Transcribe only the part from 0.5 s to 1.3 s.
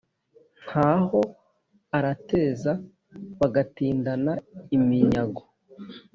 ntaho